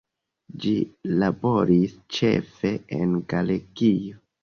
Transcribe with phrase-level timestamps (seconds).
[0.63, 0.71] Ĝi
[1.25, 4.23] laboris ĉefe en Galegio.